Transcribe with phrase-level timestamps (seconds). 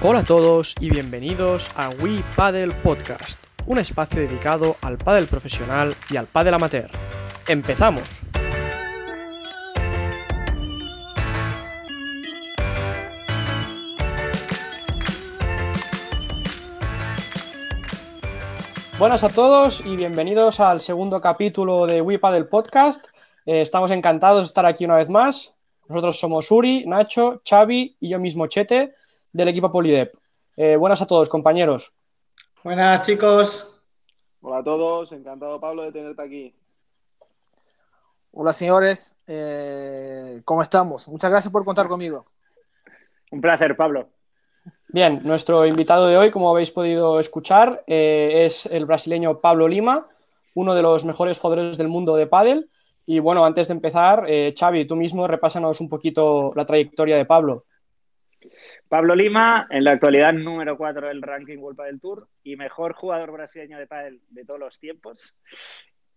[0.00, 5.92] Hola a todos y bienvenidos a We Paddle Podcast, un espacio dedicado al pádel profesional
[6.08, 6.88] y al pádel amateur.
[7.48, 8.04] ¡Empezamos!
[19.00, 23.08] Buenas a todos y bienvenidos al segundo capítulo de We Paddle Podcast.
[23.46, 25.56] Eh, estamos encantados de estar aquí una vez más.
[25.88, 28.94] Nosotros somos Uri, Nacho, Xavi y yo mismo Chete
[29.32, 30.14] del equipo Polidep.
[30.56, 31.94] Eh, buenas a todos, compañeros.
[32.64, 33.68] Buenas, chicos.
[34.40, 36.54] Hola a todos, encantado Pablo de tenerte aquí.
[38.32, 39.16] Hola, señores.
[39.26, 41.08] Eh, ¿Cómo estamos?
[41.08, 42.26] Muchas gracias por contar conmigo.
[43.30, 44.08] Un placer, Pablo.
[44.88, 50.08] Bien, nuestro invitado de hoy, como habéis podido escuchar, eh, es el brasileño Pablo Lima,
[50.54, 52.70] uno de los mejores jugadores del mundo de pádel.
[53.04, 57.24] Y bueno, antes de empezar, eh, Xavi, tú mismo repásanos un poquito la trayectoria de
[57.24, 57.64] Pablo.
[58.88, 63.30] Pablo Lima, en la actualidad número 4 del ranking World Padel Tour y mejor jugador
[63.32, 65.34] brasileño de pádel de todos los tiempos.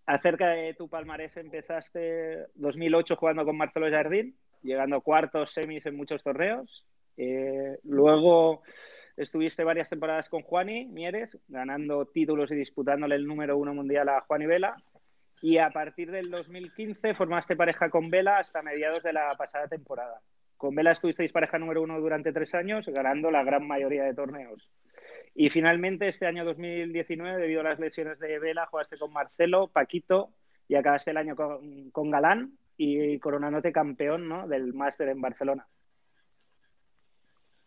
[0.06, 6.22] Acerca de tu palmarés, empezaste 2008 jugando con Marcelo Jardín, llegando cuartos, semis en muchos
[6.22, 6.86] torneos.
[7.18, 8.62] Eh, luego
[9.18, 14.22] estuviste varias temporadas con Juani Mieres, ganando títulos y disputándole el número uno mundial a
[14.22, 14.82] Juani Vela.
[15.42, 20.22] Y a partir del 2015 formaste pareja con Vela hasta mediados de la pasada temporada.
[20.62, 24.70] Con Vela estuvisteis pareja número uno durante tres años, ganando la gran mayoría de torneos.
[25.34, 30.28] Y finalmente, este año 2019, debido a las lesiones de Vela, jugaste con Marcelo, Paquito
[30.68, 34.46] y acabaste el año con, con Galán y coronándote campeón ¿no?
[34.46, 35.66] del máster en Barcelona.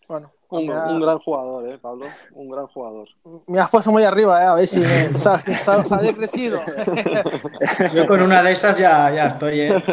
[0.07, 2.05] Bueno, un, un, gran jugador, ¿eh, Pablo?
[2.31, 3.09] Un gran jugador.
[3.47, 4.45] Me has puesto muy arriba, ¿eh?
[4.45, 6.61] A ver si me sale crecido.
[7.93, 9.83] Yo con una de esas ya, ya estoy, ¿eh?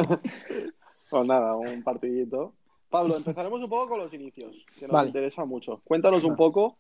[1.11, 2.53] Pues nada, un partidito.
[2.93, 5.09] Pablo, empezaremos un poco con los inicios, que nos vale.
[5.09, 5.81] interesa mucho.
[5.85, 6.77] Cuéntanos un poco,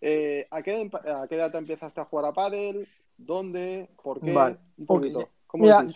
[0.00, 2.88] eh, ¿a, qué, ¿a, qué, edad te empezaste a jugar a pádel?
[3.18, 3.90] ¿Dónde?
[4.02, 4.32] ¿Por qué?
[4.32, 4.56] Vale.
[4.78, 5.28] Un poquito.
[5.46, 5.86] ¿Cómo Mira,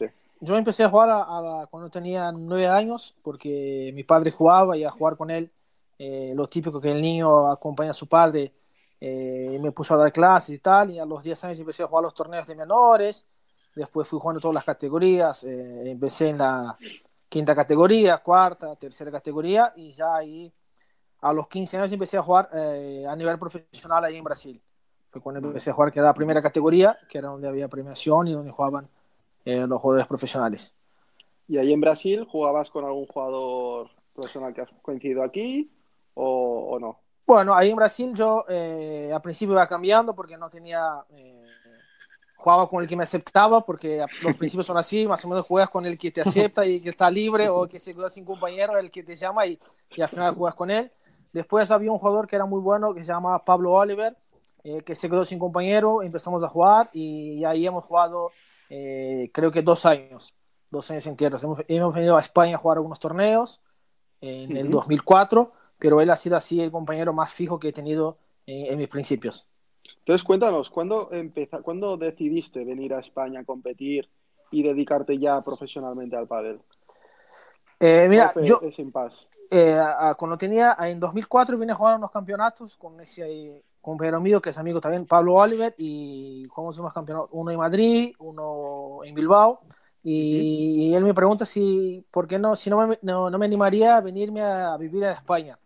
[0.40, 4.84] yo empecé a jugar a, a, cuando tenía nueve años, porque mi padre jugaba y
[4.84, 5.50] a jugar con él
[6.02, 8.50] eh, lo típico que el niño acompaña a su padre,
[8.98, 11.86] eh, me puso a dar clases y tal, y a los 10 años empecé a
[11.88, 13.26] jugar los torneos de menores,
[13.76, 16.74] después fui jugando todas las categorías, eh, empecé en la
[17.30, 20.52] quinta categoría, cuarta, tercera categoría, y ya ahí
[21.20, 24.60] a los 15 años empecé a jugar eh, a nivel profesional ahí en Brasil.
[25.08, 28.28] Fue cuando empecé a jugar que era la primera categoría, que era donde había premiación
[28.28, 28.88] y donde jugaban
[29.44, 30.74] eh, los jugadores profesionales.
[31.48, 35.70] ¿Y ahí en Brasil jugabas con algún jugador profesional que has coincidido aquí?
[36.14, 36.98] O, o, no?
[37.26, 41.04] Bueno, ahí en Brasil yo eh, al principio iba cambiando porque no tenía.
[42.40, 45.46] Eh, jugaba con el que me aceptaba, porque los principios son así: más o menos
[45.46, 48.24] juegas con el que te acepta y que está libre, o que se quedó sin
[48.24, 49.58] compañero, el que te llama y,
[49.90, 50.90] y al final juegas con él.
[51.32, 54.16] Después había un jugador que era muy bueno que se llama Pablo Oliver,
[54.64, 58.32] eh, que se quedó sin compañero, empezamos a jugar y ahí hemos jugado,
[58.68, 60.34] eh, creo que dos años,
[60.70, 61.42] dos años enteros.
[61.44, 63.60] Hemos, hemos venido a España a jugar algunos torneos
[64.20, 64.60] en uh -huh.
[64.60, 68.72] el 2004 pero él ha sido así el compañero más fijo que he tenido en,
[68.72, 69.48] en mis principios.
[69.98, 74.08] Entonces, cuéntanos, ¿cuándo, empezó, ¿cuándo decidiste venir a España a competir
[74.50, 76.60] y dedicarte ya profesionalmente al pádel?
[77.78, 78.60] Eh, mira, yo?
[79.50, 84.20] Eh, a, a, cuando tenía, en 2004 vine a jugar unos campeonatos con ese compañero
[84.20, 89.00] mío que es amigo también, Pablo Oliver, y jugamos unos campeonatos, uno en Madrid, uno
[89.04, 89.60] en Bilbao,
[90.02, 93.46] y, y él me pregunta si, ¿por qué no, si no me, no, no me
[93.46, 95.58] animaría a venirme a, a vivir a España?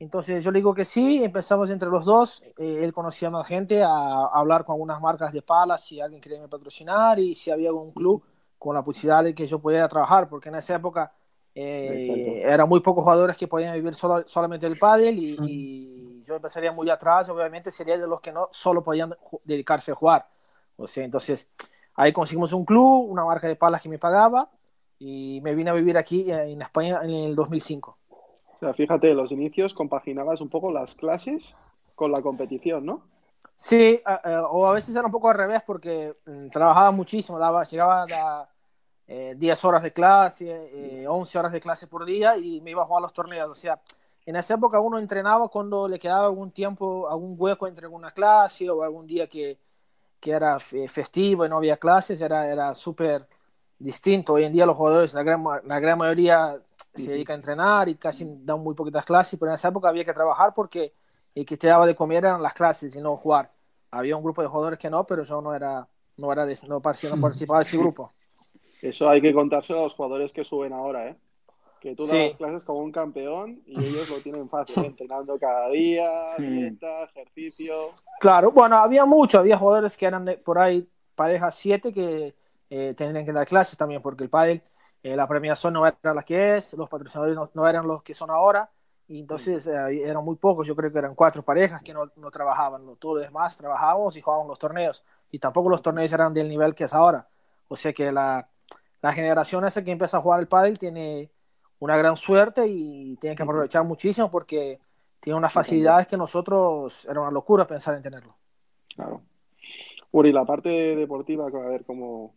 [0.00, 3.82] Entonces yo le digo que sí, empezamos entre los dos, eh, él conocía más gente,
[3.82, 7.50] a, a, hablar con algunas marcas de palas, si alguien quería me patrocinar y si
[7.50, 8.24] había algún club
[8.58, 11.12] con la posibilidad de que yo pudiera trabajar, porque en esa época
[11.54, 16.36] eh, eran muy pocos jugadores que podían vivir solo, solamente el pádel y, y, yo
[16.36, 20.28] empezaría muy atrás, obviamente sería de los que no solo podían dedicarse a jugar.
[20.76, 21.50] O sea, entonces
[21.94, 24.48] ahí conseguimos un club, una marca de palas que me pagaba
[24.98, 27.98] y me vine a vivir aquí en España en el 2005.
[28.60, 31.56] O sea, fíjate, los inicios compaginabas un poco las clases
[31.94, 33.02] con la competición, ¿no?
[33.56, 34.02] Sí,
[34.50, 38.48] o a veces era un poco al revés porque um, trabajaba muchísimo, daba, llegaba a
[39.06, 42.82] eh, 10 horas de clase, eh, 11 horas de clase por día y me iba
[42.82, 43.48] a jugar los torneos.
[43.48, 43.80] O sea,
[44.26, 48.68] en esa época uno entrenaba cuando le quedaba algún tiempo, algún hueco entre alguna clase
[48.68, 49.58] o algún día que,
[50.20, 53.26] que era festivo y no había clases, era, era súper
[53.78, 54.34] distinto.
[54.34, 56.58] Hoy en día los jugadores, la gran, la gran mayoría
[56.94, 60.04] se dedica a entrenar y casi dan muy poquitas clases, pero en esa época había
[60.04, 60.92] que trabajar porque
[61.34, 63.52] el que te daba de comer eran las clases y no jugar.
[63.90, 66.80] Había un grupo de jugadores que no, pero yo no era, no era de, no
[66.80, 68.12] participaba, no participaba de ese grupo.
[68.82, 71.16] Eso hay que contárselo a los jugadores que suben ahora, ¿eh?
[71.80, 76.36] que tú das clases como un campeón y ellos lo tienen fácil, entrenando cada día,
[76.38, 77.74] dieta, ejercicio.
[78.20, 82.34] Claro, bueno, había mucho, había jugadores que eran por ahí parejas 7 que
[82.68, 84.62] eh, tendrían que dar clases también, porque el pádel,
[85.02, 88.30] eh, la premiación no era la que es, los patrocinadores no, eran los que son
[88.30, 88.70] ahora,
[89.08, 92.30] y entonces eh, eran muy pocos, yo creo que eran cuatro parejas que no, no
[92.30, 96.48] trabajaban, todos los demás trabajábamos y jugábamos los torneos, y tampoco los torneos eran del
[96.48, 97.26] nivel que es ahora,
[97.68, 98.48] o sea que la,
[99.02, 101.30] la generación esa que empieza a jugar el pádel tiene
[101.78, 104.78] una gran suerte y tiene que aprovechar muchísimo porque
[105.18, 108.36] tiene unas facilidades que nosotros era una locura pensar en tenerlo.
[108.94, 109.22] Claro.
[110.12, 112.34] Uri, la parte deportiva, a ver cómo.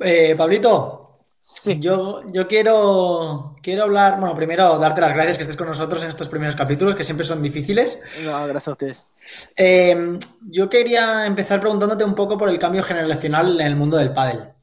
[0.00, 1.13] Eh, Pablito,
[1.44, 1.78] sí.
[1.78, 4.18] yo, yo quiero, quiero hablar.
[4.18, 7.26] Bueno, primero darte las gracias que estés con nosotros en estos primeros capítulos, que siempre
[7.26, 7.98] son difíciles.
[8.24, 9.06] No, gracias a ustedes.
[9.56, 10.18] Eh,
[10.48, 14.53] yo quería empezar preguntándote un poco por el cambio generacional en el mundo del pádel.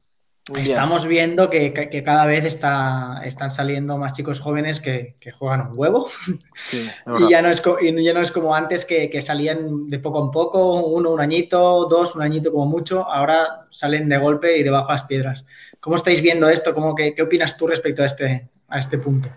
[0.55, 6.09] Estamos viendo que, cada vez está, están saliendo más chicos jóvenes que, juegan un huevo.
[7.19, 10.85] y ya no, es, ya no es como antes que, salían de poco en poco,
[10.85, 13.07] uno un añito, dos un añito como mucho.
[13.07, 15.45] Ahora salen de golpe y debajo las piedras.
[15.79, 16.73] ¿Cómo estáis viendo esto?
[16.73, 19.29] ¿Cómo, qué, qué opinas tú respecto a este, a este punto?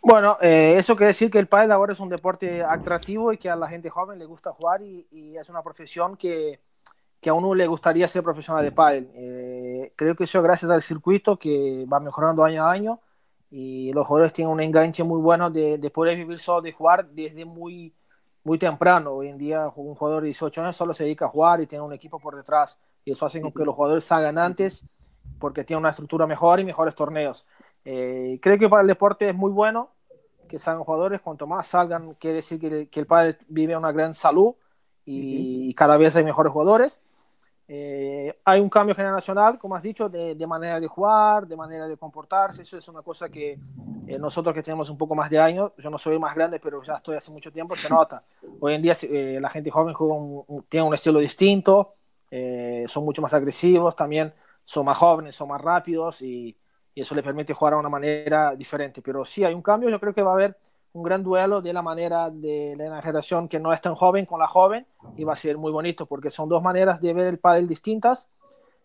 [0.00, 3.50] Bueno, eh, eso quiere decir que el pádel ahora es un deporte atractivo y que
[3.50, 6.60] a la gente joven le gusta jugar y es una profesión que,
[7.20, 9.10] que a uno le gustaría ser profesional de pádel.
[9.14, 13.00] Eh, creo que eso gracias al circuito que va mejorando año a año
[13.50, 17.08] y los jugadores tienen un enganche muy bueno de, de poder vivir solo de jugar
[17.10, 17.94] desde muy,
[18.44, 19.12] muy temprano.
[19.12, 21.84] Hoy en día un jugador de 18 años solo se dedica a jugar y tiene
[21.84, 22.78] un equipo por detrás.
[23.04, 24.84] Y eso hace con que los jugadores salgan antes
[25.38, 27.46] porque tienen una estructura mejor y mejores torneos.
[27.84, 29.90] Eh, creo que para el deporte es muy bueno
[30.46, 34.14] que salgan jugadores, cuanto más salgan quiere decir que, que el pádel vive una gran
[34.14, 34.54] salud
[35.04, 37.02] y, y cada vez hay mejores jugadores
[37.70, 41.98] eh, hay un cambio generacional, como has dicho, de, manera de jugar, de manera de
[41.98, 42.62] comportarse.
[42.62, 43.58] Eso es una cosa que
[44.06, 46.82] eh, nosotros que tenemos un poco más de años, yo no soy más grande, pero
[46.82, 48.24] ya estoy hace mucho tiempo, se nota.
[48.58, 49.94] Hoy en día eh, la gente joven
[50.70, 51.94] tiene un estilo distinto,
[52.86, 54.32] son mucho más agresivos, también
[54.64, 56.56] son más jóvenes, son más rápidos y,
[56.94, 59.02] y eso les permite jugar de una manera diferente.
[59.02, 60.56] Pero sí, hay un cambio, yo creo que va a haber
[60.92, 64.40] un gran duelo de la manera de, la generación que no es tan joven con
[64.40, 64.86] la joven
[65.16, 68.28] y va a ser muy bonito porque son dos maneras de ver el pádel distintas,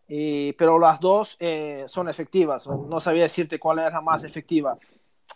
[0.07, 2.67] pero las dos eh, son efectivas.
[2.67, 4.77] No sabía decirte cuál es la más efectiva.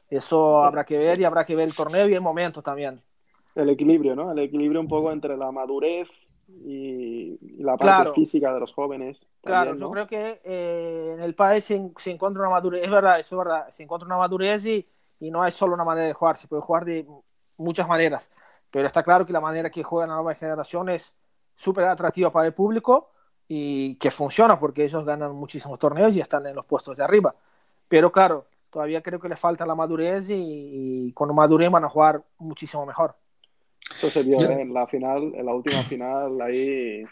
[0.09, 3.01] Eso habrá que ver y habrá que ver el torneo y el momento también.
[3.55, 4.31] El equilibrio, ¿no?
[4.31, 6.09] El equilibrio un poco entre la madurez
[6.47, 9.19] y, la parte física de los jóvenes.
[9.41, 13.19] claro, yo creo que eh, en el país se, se, encuentra una madurez, es verdad,
[13.19, 14.87] eso es verdad, se encuentra una madurez y,
[15.19, 17.05] y no hay solo una manera de jugar, se puede jugar de
[17.57, 18.29] muchas maneras,
[18.71, 21.15] pero está claro que la manera que juega la nueva generación es
[21.55, 23.11] súper atractiva para el público
[23.47, 27.33] y que funciona porque ellos ganan muchísimos torneos y están en los puestos de arriba.
[27.87, 32.23] Pero claro, todavía creo que les falta la madurez y, cuando maduren van a jugar
[32.37, 33.15] muchísimo mejor.
[33.95, 37.05] Eso se vio en la final, en la última final, ahí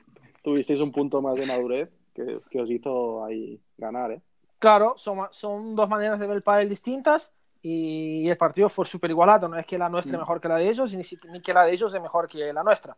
[0.43, 4.21] tuvisteis un punto más de madurez que, que os hizo ahí ganar, ¿eh?
[4.59, 7.31] Claro, son, son dos maneras de ver el pádel distintas
[7.67, 9.49] y el partido fue súper igualado.
[9.49, 10.21] No es que la nuestra es mm.
[10.21, 11.01] mejor que la de ellos, ni,
[11.31, 12.95] ni que la de ellos es mejor que la nuestra.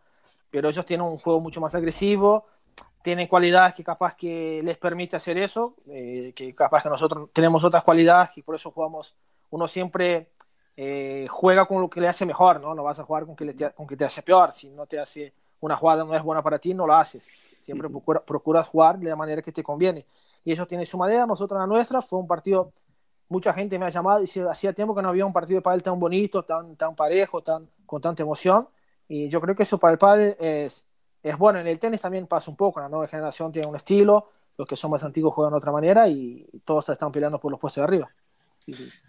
[0.51, 2.45] Pero ellos tienen un juego mucho más agresivo,
[3.01, 7.63] tienen cualidades que capaz que les permite hacer eso, eh, que capaz que nosotros tenemos
[7.63, 9.15] otras cualidades y por eso jugamos.
[9.51, 10.31] Uno siempre
[10.75, 12.75] eh, juega con lo que le hace mejor, ¿no?
[12.75, 14.51] No vas a jugar con que, le te, con que te hace peor.
[14.51, 17.29] Si no te hace una jugada no es buena para ti, no la haces.
[17.61, 17.87] Siempre
[18.25, 20.05] procuras jugar de la manera que te conviene.
[20.43, 22.01] Y ellos tienen su manera, nosotros la nuestra.
[22.01, 22.73] Fue un partido
[23.29, 25.83] mucha gente me ha llamado y hacía tiempo que no había un partido de pádel
[25.83, 28.67] tan bonito, tan, tan parejo, tan, con tanta emoción.
[29.07, 30.85] Y yo creo que eso para el pádel es,
[31.23, 31.59] es bueno.
[31.59, 34.75] En el tenis también pasa un poco, la nueva generación tiene un estilo, los que
[34.75, 37.85] son más antiguos juegan de otra manera y todos están peleando por los puestos de
[37.85, 38.11] arriba.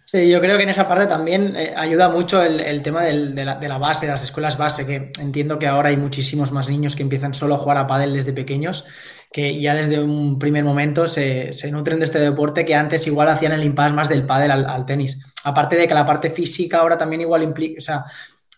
[0.05, 3.43] Sí, yo creo que en esa parte también eh, ayuda mucho el, tema del, de,
[3.43, 6.69] la, de, la, base, de las escuelas base, que entiendo que ahora hay muchísimos más
[6.69, 8.85] niños que empiezan solo a jugar a pádel desde pequeños
[9.31, 13.27] que ya desde un primer momento se, se, nutren de este deporte que antes igual
[13.27, 15.23] hacían el impasse más del pádel al, tenis.
[15.43, 18.05] Aparte de que la parte física ahora también igual implica, o sea,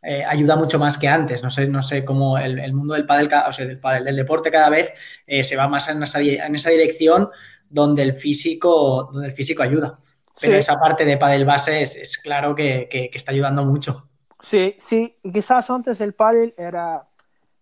[0.01, 1.43] eh, ayuda mucho más que antes.
[1.43, 4.15] No sé, no sé cómo el, el mundo del pádel, o sea, del, pádel, del
[4.15, 4.93] deporte cada vez
[5.27, 7.29] eh, se va más en esa, en esa, dirección
[7.69, 9.99] donde el físico, donde el físico ayuda.
[10.39, 14.07] Pero esa parte de pádel base es, es claro que, que, que, está ayudando mucho.
[14.39, 15.17] Sí, sí.
[15.21, 17.05] Quizás antes el pádel era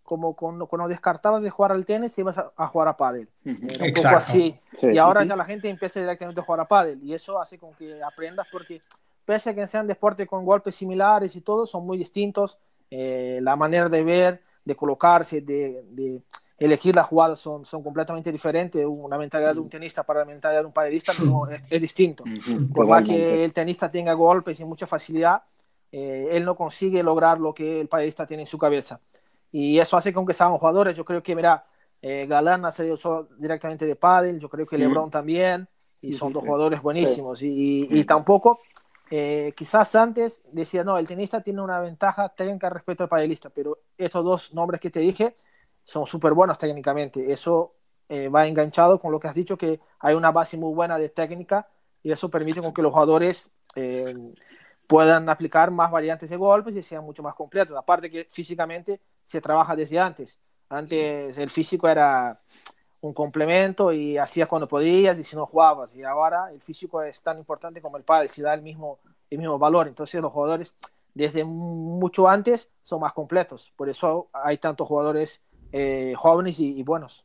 [0.10, 3.30] como cuando, cuando, descartabas de jugar al tenis, ibas a, jugar a pádel.
[3.46, 4.60] un poco así.
[4.82, 7.00] y ahora ya la gente empieza directamente a jugar a pádel.
[7.04, 8.82] Y eso hace con que aprendas porque
[9.24, 12.58] pese a que sean deportes con golpes similares y todo, son muy distintos.
[12.90, 16.24] Eh, la manera de ver, de colocarse, de, de,
[16.58, 18.84] elegir las jugadas son, son completamente diferentes.
[18.84, 22.24] Una mentalidad de un tenista para la mentalidad de un padelista no, es, distinto.
[22.74, 25.44] Por más que el tenista tenga golpes y mucha facilidad,
[25.92, 29.00] eh, él no consigue lograr lo que el padelista tiene en su cabeza.
[29.52, 31.66] Y eso hace que aunque sean jugadores, yo creo que, mira,
[32.02, 35.68] eh, Galán ha salido directamente de pádel, yo creo que Lebron también,
[36.02, 37.42] y son dos jugadores buenísimos.
[37.42, 38.62] Y, y, tampoco,
[39.12, 43.80] eh, quizás antes decía, no, el tenista tiene una ventaja técnica respecto al padelista, pero
[43.98, 45.36] estos dos nombres que te dije
[45.84, 47.34] son súper buenos técnicamente.
[47.34, 47.74] Eso
[48.08, 51.10] eh, va enganchado con lo que has dicho, que hay una base muy buena de
[51.10, 51.68] técnica
[52.02, 53.50] y eso permite con que los jugadores
[54.88, 57.78] puedan aplicar más variantes de golpes y sean mucho más completos.
[57.78, 59.00] Aparte que físicamente
[59.30, 60.40] se trabaja desde antes.
[60.70, 62.42] Antes el físico era
[63.02, 65.96] un complemento y hacías cuando podías y si no jugabas.
[65.96, 68.98] Y ahora el físico es tan importante como el padre, si da el mismo,
[69.30, 69.88] el mismo valor.
[69.88, 70.74] Entonces los jugadores
[71.14, 73.72] desde mucho antes son más completos.
[73.76, 77.24] Por eso hay tantos jugadores eh, jóvenes y, buenos.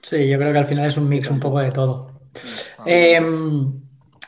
[0.00, 2.20] Sí, yo creo que al final es un mix un poco de todo.
[2.86, 3.82] Em,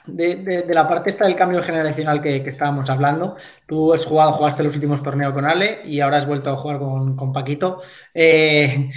[0.07, 4.75] de, la parte esta del cambio generacional que, estábamos hablando, tú has jugado, jugaste los
[4.75, 7.81] últimos torneos con Ale y ahora has vuelto a jugar con, Paquito.
[8.13, 8.91] Eh,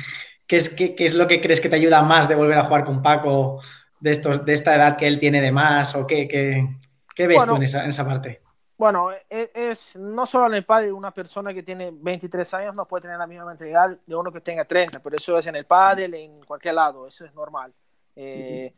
[0.45, 2.83] ¿qué, es, qué, es, lo que crees que te ayuda más de volver a jugar
[2.83, 3.61] con Paco
[3.99, 5.95] de, estos, de esta edad que él tiene de más?
[5.95, 8.41] ¿O qué, qué, ves tú en esa, en esa, parte?
[8.77, 12.87] Bueno, e, es, no solo en el pádel, una persona que tiene 23 años no
[12.87, 15.65] puede tener la misma mentalidad de uno que tenga 30, pero eso es en el
[15.65, 17.73] pádel, en cualquier lado, eso es normal.
[18.15, 18.73] Eh,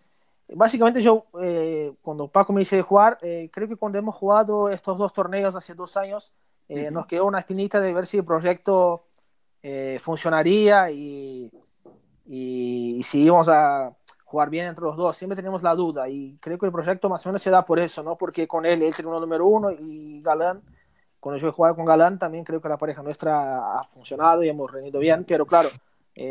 [0.55, 4.69] Básicamente yo, eh, cuando Paco me dice de jugar, eh, creo que cuando hemos jugado
[4.69, 6.33] estos dos torneos hace dos años,
[6.67, 9.05] eh, nos quedó una espinita de ver si el proyecto
[9.99, 11.51] funcionaría y,
[12.25, 15.17] y, si íbamos a jugar bien entre los dos.
[15.17, 17.77] Siempre tenemos la duda y creo que el proyecto más o menos se da por
[17.79, 18.15] eso, ¿no?
[18.17, 20.61] Porque con él, él tiene uno número uno y Galán,
[21.19, 24.49] cuando yo he jugado con Galán, también creo que la pareja nuestra ha funcionado y
[24.49, 25.69] hemos rendido bien, pero claro,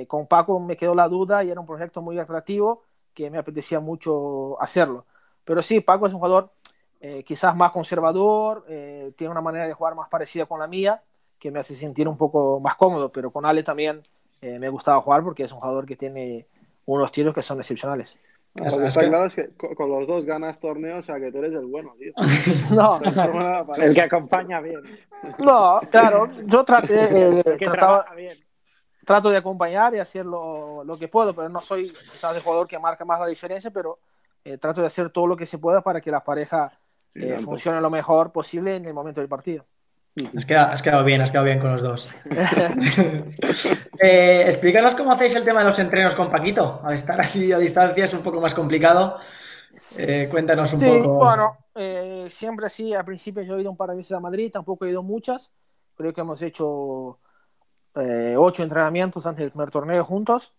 [0.06, 2.88] con Paco me quedó la duda y era un proyecto muy atractivo
[3.18, 5.04] que me apetecía mucho hacerlo.
[5.44, 6.52] Pero sí, Paco es un jugador
[7.00, 11.02] eh, quizás más conservador, eh, tiene una manera de jugar más parecida con la mía,
[11.37, 14.04] que me hace sentir un poco más cómodo, pero con Ale también
[14.40, 16.46] eh, me gustaba jugar porque es un jugador que tiene
[16.87, 18.20] unos tiros que son excepcionales.
[18.54, 21.66] está claro es que con los dos ganas torneos, o sea que tú eres el
[21.66, 22.12] bueno, tío.
[22.72, 23.00] no,
[23.78, 24.82] el que acompaña bien.
[25.40, 28.48] No, claro, yo traté, trataba, bien
[29.09, 32.79] trato de acompañar y hacer lo, que puedo, pero no soy quizás el jugador que
[32.79, 34.00] marca más la diferencia, pero
[34.45, 36.79] eh, trato de hacer todo lo que se pueda para que la pareja
[37.15, 39.65] eh, funcione lo mejor posible en el momento del partido.
[40.37, 42.07] Has quedado, has quedado bien, has quedado bien con los dos.
[43.99, 46.83] eh, explícanos cómo hacéis el tema de los entrenos con Paquito.
[46.85, 49.17] Al estar así a distancia es un poco más complicado.
[50.00, 51.15] Eh, cuéntanos un sí, poco.
[51.15, 51.55] Bueno,
[52.29, 54.91] siempre así, al principio yo he ido un par de veces a Madrid, tampoco he
[54.91, 55.55] ido muchas.
[55.97, 57.21] Creo que hemos hecho
[57.97, 60.54] eh, ocho entrenamientos antes del primer torneo juntos.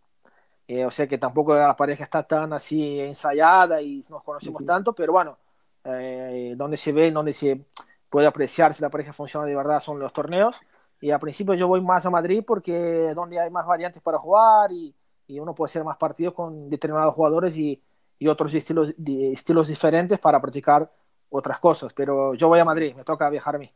[0.67, 4.93] Eh, o sea que tampoco la pareja está tan así ensayada y nos conocemos tanto,
[4.93, 5.39] pero bueno,
[5.83, 7.65] eh, donde se ve, donde se
[8.09, 10.57] puede apreciar si la pareja funciona de verdad son los torneos.
[11.01, 14.19] Y al principio yo voy más a Madrid porque es donde hay más variantes para
[14.19, 14.95] jugar y,
[15.27, 17.81] y uno puede hacer más partidos con determinados jugadores y,
[18.19, 20.91] y otros estilos, estilos diferentes para practicar
[21.29, 21.93] otras cosas.
[21.93, 23.71] Pero yo voy a Madrid, me toca viajar a mí.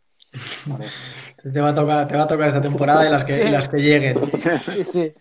[1.53, 3.77] Te, va a tocar, te va a tocar esta temporada y las que, las que
[3.77, 4.31] lleguen.
[4.63, 5.13] Sí, sí.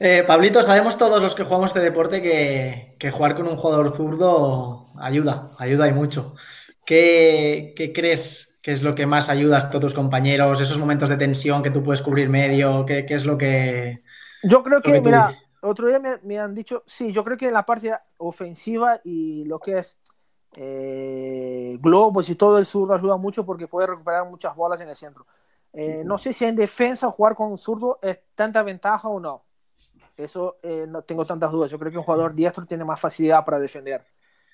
[0.00, 3.90] Eh, Pablito, sabemos todos los que jugamos este deporte que, que, jugar con un jugador
[3.96, 6.36] zurdo ayuda, ayuda y mucho.
[6.86, 10.60] ¿Qué, ¿Qué, crees que es lo que más ayuda a todos tus compañeros?
[10.60, 14.02] Esos momentos de tensión que tú puedes cubrir medio, ¿qué, qué es lo que...
[14.44, 17.54] Yo creo que, mira, otro día me, me, han dicho, sí, yo creo que en
[17.54, 19.98] la parte ofensiva y lo que es
[20.52, 24.96] eh, globos y todo el zurdo ayuda mucho porque puede recuperar muchas bolas en el
[24.96, 25.26] centro.
[25.72, 29.44] Eh, no sé si en defensa jugar con un zurdo es tanta ventaja o no.
[30.16, 31.70] Eso eh, no tengo tantas dudas.
[31.70, 34.04] Yo creo que un jugador diestro tiene más facilidad para defender,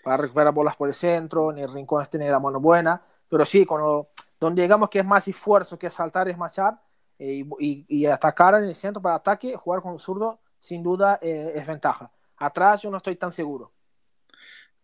[0.02, 3.02] para recuperar bolas por el centro, en el rincón tiene la mano buena.
[3.28, 4.08] Pero sí, cuando,
[4.38, 6.80] donde digamos que es más esfuerzo que saltar, es machar
[7.18, 7.46] y,
[7.88, 12.10] y, atacar en el centro para ataque, jugar con un zurdo sin duda es ventaja.
[12.36, 13.70] Atrás yo no estoy tan seguro.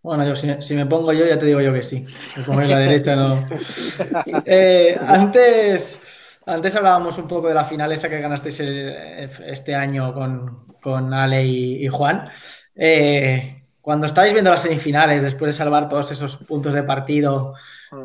[0.02, 2.06] Bueno, yo, si, me pongo yo, ya te digo yo que sí.
[2.32, 3.46] Si me pongo en la derecha, no.
[4.46, 6.00] Eh, antes,
[6.46, 11.88] antes hablábamos un poco de la final esa que ganasteis este año con, Ale y,
[11.88, 12.30] Juan.
[12.74, 17.54] Eh, cuando estáis viendo las semifinales, después de salvar todos esos puntos de partido,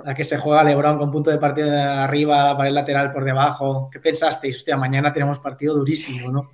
[0.04, 3.24] la que se juega Lebron con punto de partido de arriba, la pared lateral por
[3.24, 4.58] debajo, ¿qué pensasteis?
[4.58, 6.52] Hostia, mañana tenemos partido durísimo, ¿no?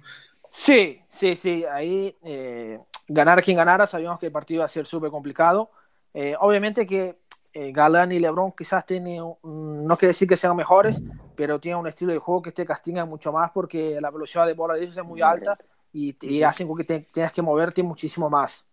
[0.49, 1.65] Sí, sí, sí.
[1.71, 2.15] Ahí.
[2.23, 2.77] Eh
[3.13, 5.69] ganar quien ganara, sabíamos que el partido iba a ser súper complicado.
[6.13, 7.19] Eh, obviamente que
[7.53, 11.01] eh, Galán y Lebron quizás tienen, no quiere decir que sean mejores,
[11.35, 14.53] pero tienen un estilo de juego que te castiga mucho más porque la velocidad de
[14.53, 15.57] bola de ellos es muy alta
[15.93, 18.67] y, y hacen que te, tengas que moverte muchísimo más.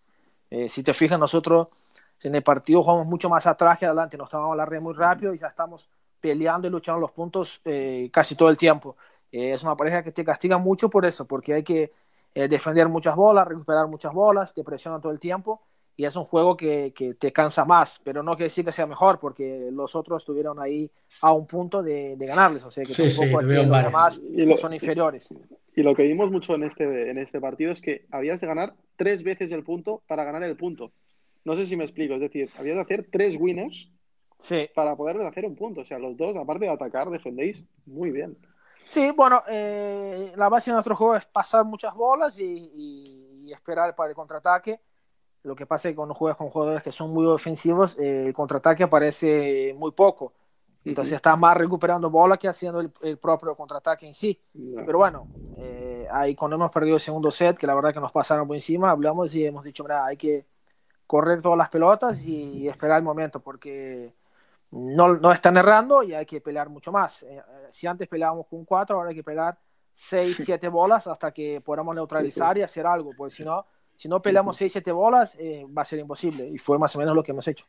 [0.51, 1.69] Eh, si te fijas, nosotros
[2.23, 5.35] en el partido jugamos mucho más atrás que adelante, nos tomamos la red muy rápido
[5.35, 5.89] y ya estamos
[6.21, 8.97] peleando y luchando los puntos eh, casi todo el tiempo.
[9.31, 11.93] Eh, es una pareja que te castiga mucho por eso, porque hay que
[12.47, 15.63] defender muchas bolas, recuperar muchas bolas, te presiona todo el tiempo
[15.97, 18.87] y es un juego que, que, te cansa más, pero no quiere decir que sea
[18.87, 20.89] mejor, porque los otros estuvieron ahí
[21.23, 23.87] a un punto de, de ganarles, o sea que sí, tampoco sí, aquí los vale.
[23.87, 25.35] demás Y lo- son inferiores.
[25.75, 28.75] Y lo que vimos mucho en este, en este partido es que habías de ganar
[28.97, 30.93] tres veces el punto para ganar el punto.
[31.45, 33.91] No sé si me explico, es decir, habías de hacer tres winners
[34.39, 35.81] Sí, para poder hacer un punto.
[35.81, 38.37] O sea, los dos, aparte de atacar, defendéis muy bien.
[38.89, 43.05] Sí bueno, eh, la base de nuestro juego es pasar muchas bolas y, y-
[43.47, 44.81] y esperar para el contraataque.
[45.45, 48.35] Lo que pasa es que cuando juegas con jugadores que son muy ofensivos, eh, el
[48.35, 50.35] contraataque aparece muy poco.
[50.85, 51.17] Entonces Ujú.
[51.17, 54.41] estás más recuperando bola que haciendo el, el propio contraataque en sí.
[54.55, 54.85] Ya.
[54.87, 55.27] Pero bueno,
[55.59, 58.57] eh, ahí cuando hemos perdido el segundo set, que la verdad que nos pasaron por
[58.57, 60.47] encima, hablamos y hemos dicho, mira, hay que
[61.07, 64.15] correr todas las pelotas y esperar el momento, porque
[64.71, 67.23] no, no están errando y hay que pelear mucho más.
[67.23, 69.59] Eh, eh, si antes peleábamos con cuatro, ahora hay que pelear
[69.93, 74.21] seis, siete bolas hasta que podamos neutralizar y hacer algo, porque si no, si no
[74.23, 76.47] peleamos seis, siete bolas, eh, va a ser imposible.
[76.49, 77.67] Y fue más o menos lo que hemos hecho.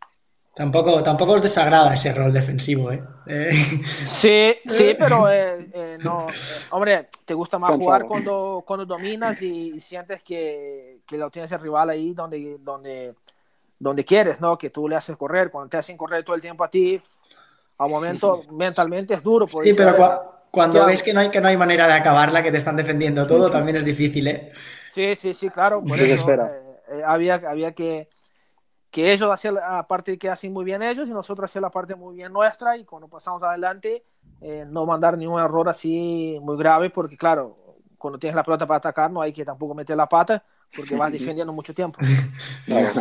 [0.54, 3.02] Tampoco, tampoco os desagrada ese rol defensivo, ¿eh?
[3.28, 3.52] Eh,
[4.04, 7.84] Sí, sí, pero eh, eh, no, eh, hombre, te gusta más Cansado.
[7.86, 12.58] jugar cuando, cuando dominas y, y sientes que, que lo tienes el rival ahí donde,
[12.60, 13.16] donde,
[13.80, 14.58] donde quieres, ¿no?
[14.58, 15.52] Que tú le haces correr.
[15.52, 17.02] Cuando te hacen correr todo el tiempo a ti,
[17.78, 19.48] a un momento mentalmente es duro.
[19.62, 20.22] sí, pero cua-
[20.52, 22.76] cuando ¿qué ves que no, hay, que no hay manera de acabarla, que te están
[22.76, 24.52] defendiendo todo, también es difícil, ¿eh?
[24.86, 25.86] Sí, sí, sí, claro.
[25.86, 28.10] Por eso eh, eh, había, había que,
[28.92, 31.96] que ellos hacer la parte que hacen muy bien ellos y nosotros hacer la parte
[31.96, 34.06] muy bien nuestra y cuando pasamos adelante
[34.42, 37.56] eh, no mandar ningún error así muy grave porque claro,
[37.98, 40.44] cuando tienes la pelota para atacar no hay que tampoco meter la pata
[40.74, 42.08] porque vas defendiendo mucho tiempo.
[42.66, 42.94] Claro.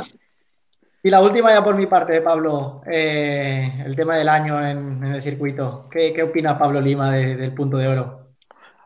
[1.02, 5.14] Y la última ya por mi parte, Pablo, eh, el tema del año en, en
[5.14, 5.88] el circuito.
[5.90, 8.18] ¿Qué, qué opina Pablo Lima de- del punto de oro?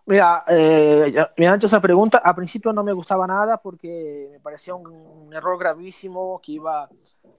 [0.05, 2.19] Mira, eh, me han hecho esa pregunta.
[2.19, 6.89] Al principio no me gustaba nada porque me parecía un, un error gravísimo que iba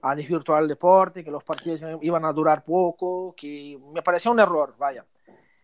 [0.02, 4.40] a desvirtuar el deporte, que los partidos iban a durar poco, que me parecía un
[4.40, 5.04] error, vaya.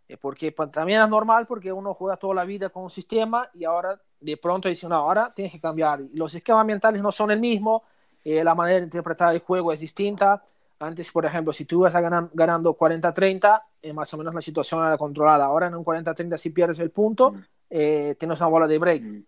[0.09, 3.65] Eh, porque también es normal porque uno juega toda la vida con un sistema y
[3.65, 6.01] ahora de pronto dice, no, ahora tienes que cambiar.
[6.03, 7.83] Y los esquemas mentales no son el mismo,
[8.25, 10.43] eh, la manera de interpretar el juego es distinta.
[10.79, 14.41] Antes, por ejemplo, si tú ibas a ganar, ganando 40-30, eh, más o menos la
[14.41, 15.45] situación era controlada.
[15.45, 17.35] Ahora en un 40-30, si pierdes el punto,
[17.69, 19.03] eh, tienes una bola de break.
[19.03, 19.23] Mm.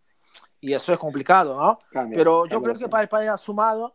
[0.63, 1.79] Y eso es complicado, ¿no?
[1.91, 3.95] Cambia, Pero yo cambia creo que para el país ha sumado,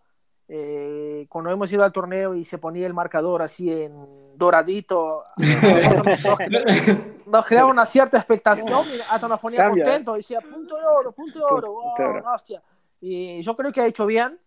[0.50, 5.48] eh, cuando hemos ido al torneo y se ponía el marcador así en doradito, nos,
[7.26, 10.18] nos creaba una cierta expectación hasta nos ponía Cambia, contentos.
[10.18, 12.62] Decía, punto de oro, punto de oro, wow, hostia.
[13.02, 14.40] Y yo creo que ha hecho bien.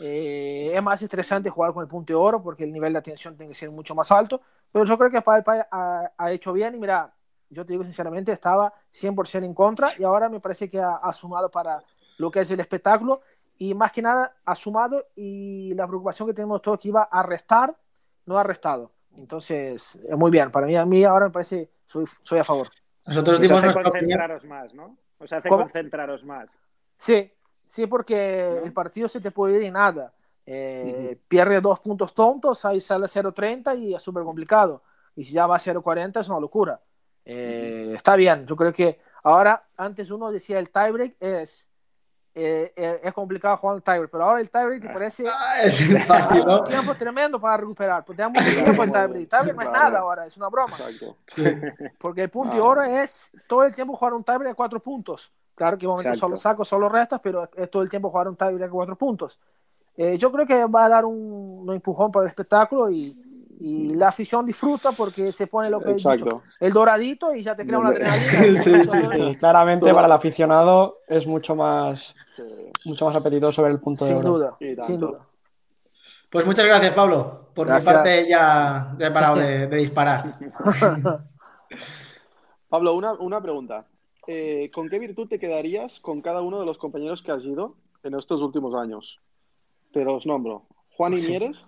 [0.00, 3.36] Eh, es más interesante jugar con el punto de oro porque el nivel de atención
[3.36, 4.40] tiene que ser mucho más alto.
[4.72, 6.74] Pero yo creo que país ha, ha hecho bien.
[6.74, 7.12] Y mira,
[7.48, 11.12] yo te digo sinceramente, estaba 100% en contra y ahora me parece que ha, ha
[11.12, 11.82] sumado para
[12.18, 13.20] lo que es el espectáculo
[13.58, 17.22] y más que nada ha sumado y la preocupación que tenemos todos que iba a
[17.22, 17.74] restar,
[18.26, 18.92] no ha restado.
[19.16, 20.50] Entonces, es muy bien.
[20.50, 22.68] Para mí, a mí ahora me parece, soy, soy a favor.
[23.06, 24.18] Nosotros Os dimos hace nuestra opinión.
[24.18, 24.98] concentraros más, ¿no?
[25.18, 25.62] Os hace ¿Cómo?
[25.62, 26.48] concentraros más.
[26.98, 27.32] Sí,
[27.66, 30.12] sí, porque el partido se te puede ir en nada.
[30.44, 34.82] Eh, Pierde dos puntos tontos, ahí sale 0.30 y es súper complicado.
[35.16, 36.80] Y si ya va a 0.40 es una locura.
[37.24, 41.68] Eh, Está bien, yo creo que ahora, antes uno decía el tiebreak es,
[42.36, 45.80] eh, eh, es complicado jugar el tiebreak, pero ahora el tiebreak te parece Ah, es
[45.80, 49.22] un tiempo tremendo para recuperar, porque te da mucho tiempo el tiebreak.
[49.22, 50.76] El tiebreak no es nada ahora, es una broma.
[50.76, 51.16] Exacto.
[51.98, 52.64] Porque el punto de Ah.
[52.66, 55.32] oro es todo el tiempo jugar un tiebreak de cuatro puntos.
[55.56, 56.26] Claro que momento Exacto.
[56.26, 59.40] solo saco, solo restas, pero es todo el tiempo jugar un tiebreak de cuatro puntos.
[59.96, 63.16] Eh, yo creo que va a dar un, un empujón para el espectáculo y,
[63.58, 67.56] y la afición disfruta porque se pone lo que he dicho, el doradito y ya
[67.56, 68.26] te crea una adrenalina.
[68.30, 68.98] Sí, sí, sí.
[69.14, 72.42] Sí, claramente para el aficionado es mucho más, Sí.
[72.84, 74.32] mucho más apetitoso ver el punto de Sin oro.
[74.34, 75.20] duda, sin duda.
[76.28, 77.48] Pues muchas gracias, Pablo.
[77.54, 77.88] Por Gracias.
[77.90, 80.38] mi parte ya, ya he parado de, de disparar.
[82.68, 83.86] Pablo, una, una pregunta.
[84.26, 87.76] Eh, ¿Con qué virtud te quedarías con cada uno de los compañeros que has ido
[88.02, 89.20] en estos últimos años?
[89.92, 90.66] Te los nombro.
[90.96, 91.30] Juan y Sí.
[91.30, 91.66] Mieres.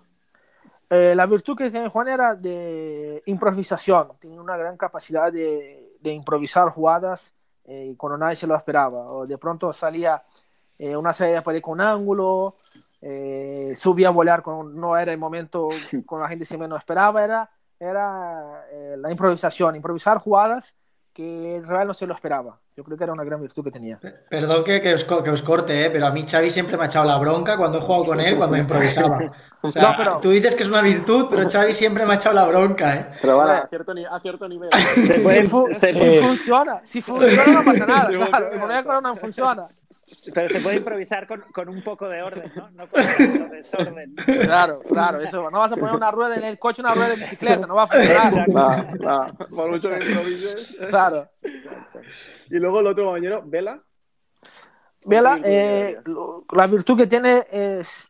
[0.89, 4.09] Eh, la virtud que tiene Juan era de improvisación.
[4.19, 7.33] Tenía una gran capacidad de, de improvisar jugadas
[7.65, 9.11] eh, cuando nadie se lo esperaba.
[9.11, 10.23] O de pronto salía
[10.77, 12.57] eh, una salida para ir con ángulo,
[13.75, 15.69] subía a volar cuando no era el momento
[16.05, 17.23] cuando la gente se menos esperaba.
[17.23, 18.65] Era, era
[18.97, 20.75] la improvisación, improvisar jugadas
[21.19, 22.57] que el rival no se lo esperaba.
[22.77, 23.99] Yo creo que era una gran virtud que tenía.
[24.29, 25.89] Perdón que, que, os, que os, corte, ¿eh?
[25.89, 28.37] pero a mí Xavi siempre me ha echado la bronca cuando he jugado con él,
[28.37, 29.19] cuando improvisaba.
[29.61, 30.19] O sea, no, pero...
[30.21, 32.95] Tú dices que es una virtud, pero Xavi siempre me ha echado la bronca.
[32.95, 33.07] ¿eh?
[33.21, 34.69] Pero bueno, a cierto, a cierto nivel.
[34.95, 38.09] si, fu si, funciona, si funciona no pasa nada.
[38.29, 39.67] Claro, el moneda no funciona.
[40.33, 42.69] Pero se puede improvisar con, con, un poco de orden, ¿no?
[42.71, 44.15] No con desorden.
[44.15, 45.49] Claro, claro, eso.
[45.49, 47.83] No vas a poner una rueda en el coche, una rueda de bicicleta, no va
[47.83, 48.49] a funcionar.
[48.49, 50.77] No, no, por mucho que improvises.
[50.89, 51.29] Claro.
[52.49, 53.81] Y luego el otro compañero, Vela.
[55.05, 55.97] Vela, eh,
[56.51, 58.09] la virtud que tiene es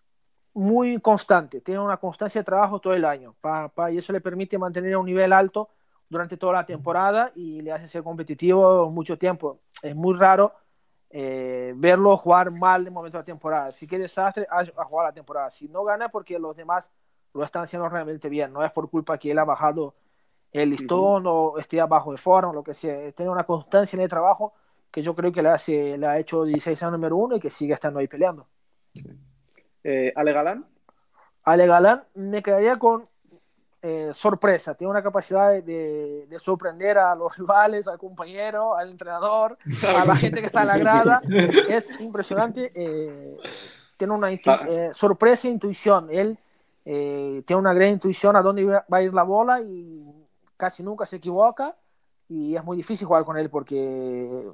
[0.54, 4.20] muy constante, tiene una constancia de trabajo todo el año pa, pa, y eso le
[4.20, 5.70] permite mantener un nivel alto
[6.10, 9.60] durante toda la temporada y le hace ser competitivo mucho tiempo.
[9.84, 10.54] Es muy raro
[11.10, 13.72] eh, verlo jugar mal de momento de la temporada.
[13.72, 15.50] Si que desastre, a, a, jugar la temporada.
[15.50, 16.92] Si no gana, porque los demás
[17.34, 18.54] lo están haciendo realmente bien.
[18.54, 19.96] No es por culpa que él ha bajado
[20.52, 21.54] el listón uh -huh.
[21.54, 23.12] o esté abajo de forma, lo que sea.
[23.12, 24.54] Tiene una constancia en el trabajo
[24.92, 27.50] que yo creo que le, hace, le ha hecho 16 años número uno y que
[27.50, 28.48] sigue estando ahí peleando.
[29.84, 30.66] Eh, ¿Ale Galán?
[31.44, 33.08] Ale Galán me quedaría con
[33.82, 38.90] eh, sorpresa, tiene una capacidad de, de, de, sorprender a los rivales, al compañero, al
[38.90, 41.22] entrenador, a la gente que está en la grada.
[41.70, 42.74] Es impresionante.
[42.76, 43.38] Eh,
[43.98, 46.10] tiene una eh, sorpresa e intuición.
[46.10, 46.38] Él
[46.84, 50.04] tiene una gran intuición a dónde va a ir la bola y
[50.58, 51.76] casi nunca se equivoca.
[52.28, 54.52] Y es muy difícil jugar con él porque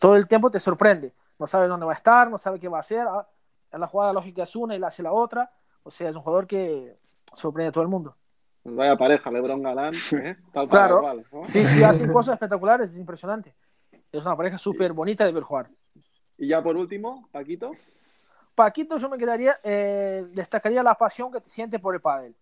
[0.00, 1.12] todo el tiempo te sorprende.
[1.38, 3.06] No sabe dónde va a estar, no sabe qué va a hacer.
[3.08, 3.28] Ah,
[3.70, 5.52] en la jugada lógica es una y la hace la otra.
[5.82, 6.98] O sea, es un jugador que
[7.32, 8.16] sorprende a todo el mundo.
[8.64, 9.94] Vaya pareja, Lebron Galán.
[10.12, 10.36] ¿eh?
[10.52, 11.44] Tal claro, cual, ¿no?
[11.44, 13.54] sí, sí, hacen cosas espectaculares, es impresionante.
[14.10, 15.68] Es una pareja súper bonita de ver jugar.
[16.38, 17.72] Y ya por último, Paquito.
[18.54, 22.34] Paquito, yo me quedaría, eh, destacaría la pasión que te siente por el pádel.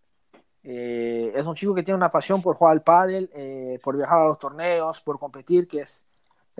[0.62, 4.20] Eh, es un chico que tiene una pasión por jugar al pádel, eh, por viajar
[4.20, 6.06] a los torneos, por competir, que es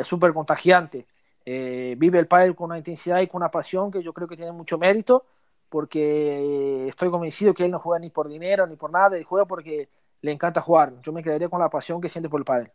[0.03, 1.07] súper contagiante.
[1.45, 4.37] Eh, vive el pádel con una intensidad y con una pasión que yo creo que
[4.37, 5.25] tiene mucho mérito
[5.73, 9.47] porque estoy convencido que él no juega ni por dinero ni por nada, él juega
[9.47, 9.89] porque
[10.21, 11.01] le encanta jugar.
[11.01, 12.69] Yo me quedaría con la pasión que siente por el pádel.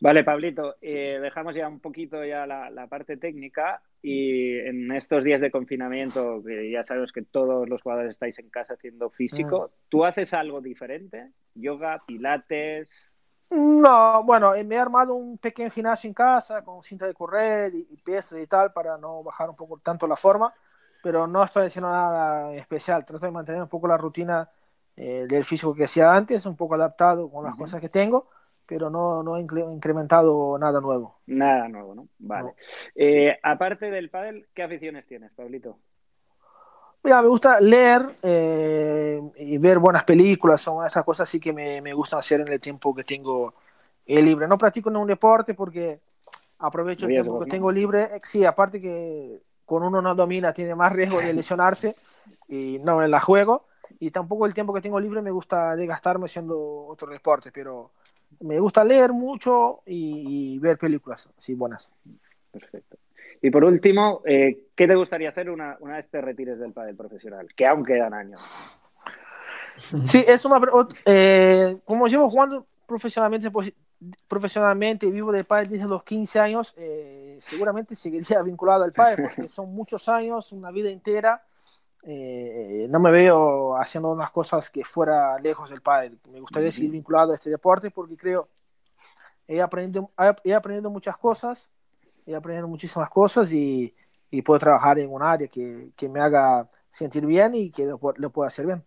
[0.00, 5.22] Vale, Pablito, eh, dejamos ya un poquito ya la, la, parte técnica y en estos
[5.22, 9.68] días de confinamiento, que ya sabemos que todos los jugadores estáis en casa haciendo físico,
[9.68, 9.88] mm.
[9.88, 11.30] ¿tú haces algo diferente?
[11.54, 12.90] ¿Yoga, pilates?
[13.50, 17.88] No, bueno, me he armado un pequeño gimnasio en casa con cinta de correr y,
[17.90, 20.52] y pesas y tal para no bajar un poco tanto la forma,
[21.02, 23.04] pero no estoy haciendo nada especial.
[23.06, 24.50] Trato de mantener un poco la rutina
[24.96, 27.60] eh, del físico que hacía antes, un poco adaptado con las uh -huh.
[27.60, 28.28] cosas que tengo,
[28.66, 31.20] pero no, no he incrementado nada nuevo.
[31.26, 32.08] Nada nuevo, ¿no?
[32.18, 32.48] Vale.
[32.48, 32.54] No.
[32.94, 35.78] Eh, aparte del pádel, ¿qué aficiones tienes, Pablito?
[37.08, 41.80] Mira, me gusta leer eh, y ver buenas películas, son esas cosas sí que me,
[41.80, 43.54] me gustan hacer en el tiempo que tengo
[44.04, 44.46] eh, libre.
[44.46, 46.00] No practico ningún deporte porque
[46.58, 48.02] aprovecho el tiempo que tengo libre.
[48.14, 51.96] Eh, sí, aparte que con uno no domina tiene más riesgo de lesionarse
[52.46, 53.64] y no me la juego.
[53.98, 57.90] Y tampoco el tiempo que tengo libre me gusta desgastarme haciendo otro deporte, pero
[58.40, 61.94] me gusta leer mucho y, y ver películas así buenas.
[62.52, 62.98] Perfecto.
[63.40, 66.96] Y por último, eh, ¿qué te gustaría hacer una, una, vez te retires del pádel
[66.96, 67.48] profesional?
[67.54, 68.40] Que aún quedan años.
[70.02, 70.60] Sí, es una...
[71.04, 73.50] Eh, como llevo jugando profesionalmente,
[74.26, 79.28] profesionalmente y vivo del pádel desde los 15 años, eh, seguramente seguiría vinculado al pádel
[79.28, 81.44] porque son muchos años, una vida entera.
[82.02, 86.18] Eh, no me veo haciendo unas cosas que fuera lejos del pádel.
[86.30, 86.74] Me gustaría uh -huh.
[86.74, 88.48] seguir vinculado a este deporte porque creo
[89.46, 90.10] he aprendido,
[90.44, 91.70] he aprendido muchas cosas
[92.28, 93.94] y aprendiendo muchísimas cosas y,
[94.30, 97.98] y, puedo trabajar en un área que, que, me haga sentir bien y que lo,
[98.16, 98.84] lo, pueda hacer bien.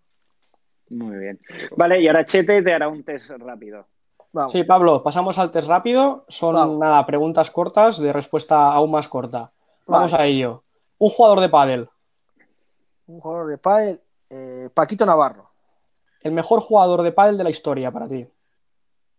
[0.89, 1.39] Muy bien.
[1.75, 3.88] Vale, y ahora Chete te hará un test rápido.
[4.32, 4.51] Vamos.
[4.51, 6.23] Sí, Pablo, pasamos al test rápido.
[6.27, 6.77] Son Vamos.
[6.77, 9.51] nada, preguntas cortas de respuesta aún más corta.
[9.88, 10.23] Vamos vale.
[10.23, 10.63] a ello.
[10.99, 11.89] Un jugador de pádel.
[13.08, 15.49] Un jugador de pádel, eh, Paquito Navarro.
[16.21, 18.27] El mejor jugador de pádel de la historia para ti.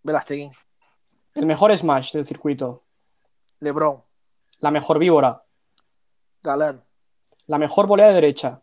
[0.05, 0.53] Velasteguín.
[1.35, 2.85] El mejor smash del circuito.
[3.59, 4.03] Lebron.
[4.63, 5.43] La mejor víbora.
[6.41, 6.85] Galán.
[7.49, 8.63] La mejor volea de derecha.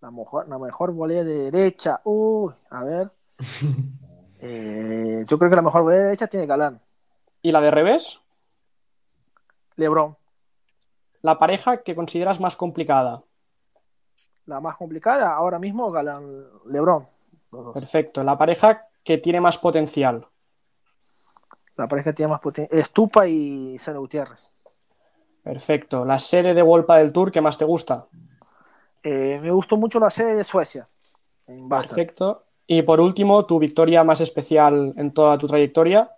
[0.00, 2.00] La mejor, la mejor volea de derecha.
[2.04, 3.10] Uy, a ver.
[4.40, 6.80] eh, yo creo que la mejor volea de derecha tiene Galán.
[7.42, 8.20] ¿Y la de revés?
[9.74, 10.16] Lebron.
[11.22, 13.24] La pareja que consideras más complicada.
[14.46, 17.08] La más complicada ahora mismo, Galán, Lebron.
[17.74, 18.22] Perfecto.
[18.22, 20.28] La pareja que tiene más potencial.
[21.74, 22.78] La pareja que tiene más potencial.
[22.80, 24.52] Estupa y Sene Gutiérrez.
[25.48, 26.04] Perfecto.
[26.04, 28.06] ¿La sede de Wolpa del Tour que más te gusta?
[29.02, 30.86] Eh, me gustó mucho la sede de Suecia.
[31.70, 32.44] Perfecto.
[32.66, 36.10] Y por último, tu victoria más especial en toda tu trayectoria.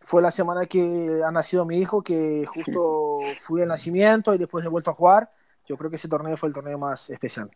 [0.00, 4.64] fue la semana que ha nacido mi hijo, que justo fui el nacimiento y después
[4.64, 5.30] he vuelto a jugar.
[5.68, 7.52] Yo creo que ese torneo fue el torneo más especial.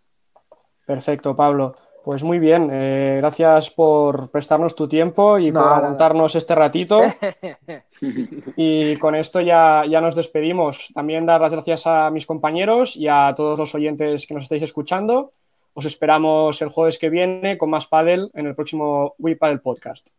[0.86, 1.74] Perfecto, Pablo.
[2.04, 7.00] Pues muy bien, eh, gracias por prestarnos tu tiempo y por aguantarnos este ratito.
[8.56, 10.90] y con esto ya, ya nos despedimos.
[10.94, 14.62] También dar las gracias a mis compañeros y a todos los oyentes que nos estáis
[14.62, 15.32] escuchando.
[15.74, 20.10] Os esperamos el jueves que viene con más Paddle en el próximo We Paddle Podcast.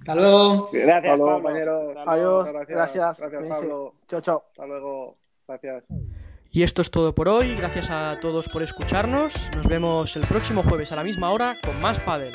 [0.00, 0.70] Hasta luego.
[0.72, 1.94] Gracias, compañero.
[2.06, 2.52] Adiós.
[2.68, 3.20] Gracias.
[3.20, 3.94] Gracias, Pablo.
[4.06, 4.44] Chao, chao.
[4.50, 5.14] Hasta luego.
[5.46, 5.84] Gracias.
[6.50, 7.54] Y esto es todo por hoy.
[7.56, 9.50] Gracias a todos por escucharnos.
[9.54, 12.32] Nos vemos el próximo jueves a la misma hora con más Paddle.